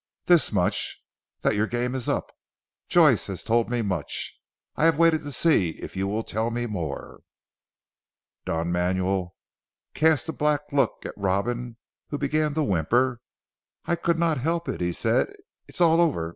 [0.25, 0.99] "This much.
[1.43, 2.31] That your game is up.
[2.89, 4.35] Joyce has told me much;
[4.75, 7.21] I have waited to see if you will tell me more."
[8.45, 9.35] Don Manuel
[9.93, 11.77] cast a black look at Robin
[12.09, 13.21] who began to 'whimper.
[13.85, 15.35] "I could not help it," he said,
[15.67, 16.29] "it's all over.